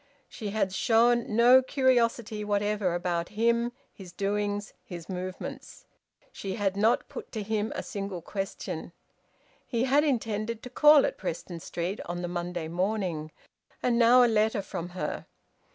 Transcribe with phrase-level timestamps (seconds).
[0.27, 5.85] She had shown no curiosity whatever about him, his doings, his movements.
[6.31, 8.93] She had not put to him a single question.
[9.67, 13.31] He had intended to call at Preston Street on the Monday morning.
[13.83, 15.27] And now a letter from her!